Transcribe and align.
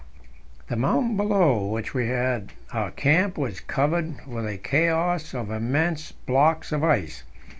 The 0.67 0.75
mountain 0.75 1.15
below 1.15 1.67
which 1.67 1.93
we 1.93 2.07
had 2.07 2.53
our 2.73 2.89
camp 2.89 3.37
was 3.37 3.59
covered 3.59 4.25
with 4.25 4.47
a 4.47 4.57
chaos 4.57 5.35
of 5.35 5.51
immense 5.51 6.11
blocks 6.11 6.71
of 6.71 6.83
ice. 6.83 7.21